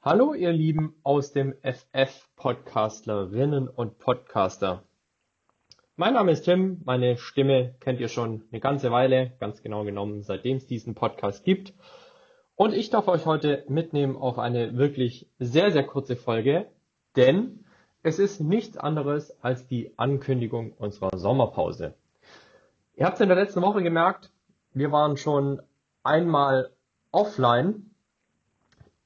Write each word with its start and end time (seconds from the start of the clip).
Hallo 0.00 0.32
ihr 0.32 0.52
Lieben 0.52 0.94
aus 1.02 1.32
dem 1.32 1.56
FF 1.60 2.28
Podcastlerinnen 2.36 3.66
und 3.66 3.98
Podcaster. 3.98 4.84
Mein 5.96 6.14
Name 6.14 6.30
ist 6.30 6.42
Tim, 6.44 6.80
meine 6.84 7.16
Stimme 7.18 7.74
kennt 7.80 7.98
ihr 7.98 8.06
schon 8.06 8.44
eine 8.52 8.60
ganze 8.60 8.92
Weile, 8.92 9.32
ganz 9.40 9.60
genau 9.60 9.82
genommen, 9.82 10.22
seitdem 10.22 10.58
es 10.58 10.68
diesen 10.68 10.94
Podcast 10.94 11.44
gibt. 11.44 11.74
Und 12.54 12.74
ich 12.74 12.90
darf 12.90 13.08
euch 13.08 13.26
heute 13.26 13.64
mitnehmen 13.66 14.14
auf 14.16 14.38
eine 14.38 14.76
wirklich 14.76 15.28
sehr, 15.40 15.72
sehr 15.72 15.84
kurze 15.84 16.14
Folge, 16.14 16.68
denn 17.16 17.64
es 18.04 18.20
ist 18.20 18.40
nichts 18.40 18.78
anderes 18.78 19.36
als 19.42 19.66
die 19.66 19.98
Ankündigung 19.98 20.74
unserer 20.74 21.18
Sommerpause. 21.18 21.94
Ihr 22.94 23.04
habt 23.04 23.16
es 23.16 23.20
in 23.20 23.28
der 23.28 23.36
letzten 23.36 23.62
Woche 23.62 23.82
gemerkt, 23.82 24.30
wir 24.72 24.92
waren 24.92 25.16
schon 25.16 25.60
einmal 26.04 26.70
offline 27.10 27.87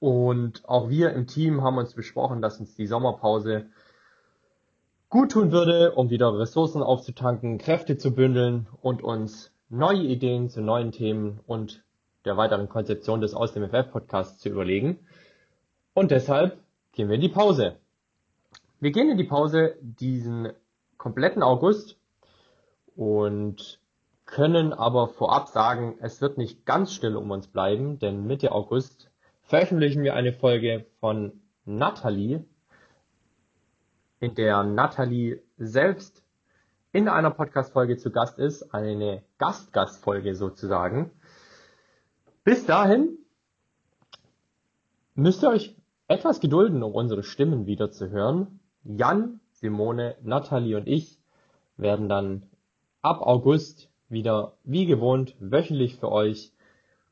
und 0.00 0.66
auch 0.66 0.88
wir 0.88 1.12
im 1.12 1.26
Team 1.26 1.62
haben 1.62 1.78
uns 1.78 1.92
besprochen, 1.94 2.40
dass 2.40 2.58
uns 2.58 2.74
die 2.74 2.86
Sommerpause 2.86 3.66
gut 5.10 5.32
tun 5.32 5.52
würde, 5.52 5.92
um 5.92 6.08
wieder 6.08 6.36
Ressourcen 6.36 6.82
aufzutanken, 6.82 7.58
Kräfte 7.58 7.98
zu 7.98 8.14
bündeln 8.14 8.66
und 8.80 9.02
uns 9.02 9.52
neue 9.68 10.02
Ideen 10.02 10.48
zu 10.48 10.62
neuen 10.62 10.90
Themen 10.90 11.40
und 11.46 11.84
der 12.24 12.36
weiteren 12.36 12.68
Konzeption 12.68 13.20
des 13.20 13.34
Aus 13.34 13.52
dem 13.52 13.68
FF 13.68 13.92
Podcasts 13.92 14.38
zu 14.38 14.48
überlegen. 14.48 14.98
Und 15.92 16.10
deshalb 16.10 16.58
gehen 16.92 17.08
wir 17.08 17.16
in 17.16 17.20
die 17.20 17.28
Pause. 17.28 17.76
Wir 18.80 18.92
gehen 18.92 19.10
in 19.10 19.18
die 19.18 19.24
Pause 19.24 19.76
diesen 19.82 20.52
kompletten 20.96 21.42
August 21.42 21.98
und 22.96 23.80
können 24.24 24.72
aber 24.72 25.08
vorab 25.08 25.48
sagen, 25.48 25.98
es 26.00 26.22
wird 26.22 26.38
nicht 26.38 26.64
ganz 26.64 26.94
still 26.94 27.16
um 27.16 27.30
uns 27.30 27.48
bleiben, 27.48 27.98
denn 27.98 28.26
Mitte 28.26 28.52
August 28.52 29.09
veröffentlichen 29.50 30.04
wir 30.04 30.14
eine 30.14 30.32
Folge 30.32 30.86
von 31.00 31.32
Natalie, 31.64 32.44
in 34.20 34.36
der 34.36 34.62
Natalie 34.62 35.42
selbst 35.58 36.22
in 36.92 37.08
einer 37.08 37.32
Podcast-Folge 37.32 37.96
zu 37.96 38.12
Gast 38.12 38.38
ist, 38.38 38.72
eine 38.72 39.24
Gast-Gast-Folge 39.38 40.36
sozusagen. 40.36 41.10
Bis 42.44 42.64
dahin 42.64 43.18
müsst 45.16 45.42
ihr 45.42 45.48
euch 45.48 45.74
etwas 46.06 46.38
gedulden, 46.38 46.84
um 46.84 46.94
unsere 46.94 47.24
Stimmen 47.24 47.66
wieder 47.66 47.90
zu 47.90 48.08
hören. 48.08 48.60
Jan, 48.84 49.40
Simone, 49.50 50.14
Natalie 50.22 50.76
und 50.76 50.86
ich 50.86 51.18
werden 51.76 52.08
dann 52.08 52.46
ab 53.02 53.20
August 53.20 53.90
wieder 54.08 54.56
wie 54.62 54.86
gewohnt 54.86 55.34
wöchentlich 55.40 55.96
für 55.96 56.12
euch 56.12 56.52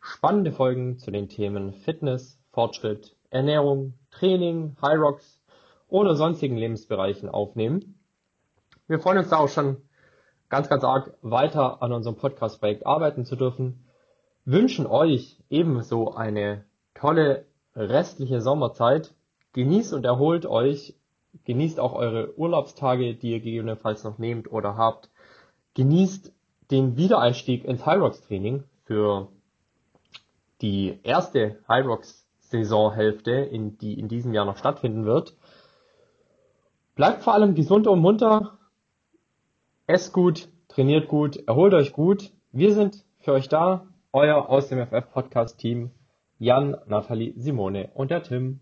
spannende 0.00 0.52
Folgen 0.52 0.98
zu 0.98 1.10
den 1.10 1.28
Themen 1.28 1.72
Fitness, 1.72 2.38
Fortschritt, 2.52 3.16
Ernährung, 3.30 3.94
Training, 4.10 4.76
High 4.80 4.98
Rocks 4.98 5.42
oder 5.88 6.14
sonstigen 6.14 6.56
Lebensbereichen 6.56 7.28
aufnehmen. 7.28 7.98
Wir 8.88 8.98
freuen 8.98 9.18
uns 9.18 9.30
da 9.30 9.38
auch 9.38 9.48
schon 9.48 9.78
ganz, 10.48 10.68
ganz 10.68 10.84
arg 10.84 11.12
weiter 11.22 11.82
an 11.82 11.92
unserem 11.92 12.16
Podcast-Projekt 12.16 12.86
arbeiten 12.86 13.24
zu 13.24 13.36
dürfen. 13.36 13.84
Wünschen 14.44 14.86
euch 14.86 15.42
ebenso 15.50 16.14
eine 16.14 16.64
tolle 16.94 17.46
restliche 17.74 18.40
Sommerzeit. 18.40 19.14
Genießt 19.52 19.92
und 19.92 20.04
erholt 20.04 20.46
euch. 20.46 20.94
Genießt 21.44 21.80
auch 21.80 21.94
eure 21.94 22.36
Urlaubstage, 22.38 23.14
die 23.14 23.32
ihr 23.32 23.40
gegebenenfalls 23.40 24.04
noch 24.04 24.18
nehmt 24.18 24.50
oder 24.50 24.76
habt. 24.76 25.10
Genießt 25.74 26.32
den 26.70 26.96
Wiedereinstieg 26.96 27.64
ins 27.64 27.84
High 27.84 28.00
Rocks 28.00 28.22
Training 28.22 28.64
für 28.84 29.28
die 30.60 31.00
erste 31.02 31.58
Hyrox 31.68 32.26
Saisonhälfte, 32.38 33.32
in 33.32 33.76
die 33.78 33.98
in 33.98 34.08
diesem 34.08 34.32
Jahr 34.32 34.44
noch 34.44 34.56
stattfinden 34.56 35.04
wird. 35.04 35.36
Bleibt 36.94 37.22
vor 37.22 37.34
allem 37.34 37.54
gesund 37.54 37.86
und 37.86 38.00
munter, 38.00 38.58
esst 39.86 40.12
gut, 40.12 40.48
trainiert 40.68 41.08
gut, 41.08 41.36
erholt 41.46 41.74
euch 41.74 41.92
gut. 41.92 42.32
Wir 42.52 42.72
sind 42.72 43.04
für 43.18 43.32
euch 43.32 43.48
da, 43.48 43.86
euer 44.12 44.48
aus 44.48 44.68
dem 44.68 44.84
FF 44.86 45.10
Podcast 45.12 45.58
Team 45.58 45.90
Jan, 46.38 46.76
Nathalie, 46.86 47.32
Simone 47.36 47.90
und 47.94 48.10
der 48.10 48.22
Tim. 48.22 48.60